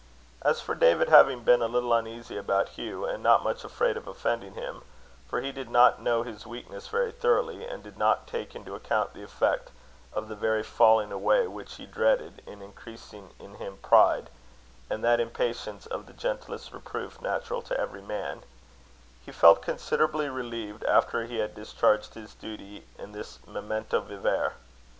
As 0.41 0.59
for 0.61 0.73
David, 0.73 1.09
having 1.09 1.43
been 1.43 1.61
a 1.61 1.67
little 1.67 1.93
uneasy 1.93 2.35
about 2.35 2.69
Hugh, 2.69 3.05
and 3.05 3.21
not 3.21 3.43
much 3.43 3.63
afraid 3.63 3.95
of 3.97 4.07
offending 4.07 4.55
him 4.55 4.81
for 5.29 5.41
he 5.41 5.51
did 5.51 5.69
not 5.69 6.01
know 6.01 6.23
his 6.23 6.47
weaknesses 6.47 6.89
very 6.89 7.11
thoroughly, 7.11 7.67
and 7.67 7.83
did 7.83 7.99
not 7.99 8.25
take 8.25 8.55
into 8.55 8.73
account 8.73 9.13
the 9.13 9.21
effect 9.21 9.69
of 10.11 10.27
the 10.27 10.35
very 10.35 10.63
falling 10.63 11.11
away 11.11 11.45
which 11.45 11.75
he 11.75 11.85
dreaded, 11.85 12.41
in 12.47 12.63
increasing 12.63 13.35
in 13.37 13.57
him 13.57 13.77
pride, 13.83 14.31
and 14.89 15.03
that 15.03 15.19
impatience 15.19 15.85
of 15.85 16.07
the 16.07 16.13
gentlest 16.13 16.73
reproof 16.73 17.21
natural 17.21 17.61
to 17.61 17.79
every 17.79 18.01
man 18.01 18.41
he 19.23 19.31
felt 19.31 19.61
considerably 19.61 20.29
relieved 20.29 20.83
after 20.85 21.25
he 21.25 21.37
had 21.37 21.53
discharged 21.53 22.15
his 22.15 22.33
duty 22.33 22.85
in 22.97 23.11
this 23.11 23.37
memento 23.45 23.99
vivere. 24.01 24.53